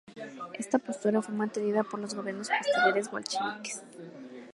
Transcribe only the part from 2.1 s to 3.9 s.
gobiernos posteriores bolcheviques.